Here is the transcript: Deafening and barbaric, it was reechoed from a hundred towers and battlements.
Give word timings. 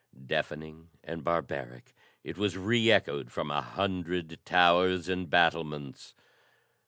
Deafening 0.25 0.89
and 1.03 1.23
barbaric, 1.23 1.93
it 2.23 2.35
was 2.35 2.55
reechoed 2.55 3.29
from 3.29 3.51
a 3.51 3.61
hundred 3.61 4.39
towers 4.45 5.07
and 5.07 5.29
battlements. 5.29 6.15